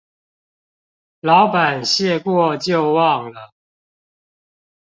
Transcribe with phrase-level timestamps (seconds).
[1.19, 3.53] 老闆謝過就忘了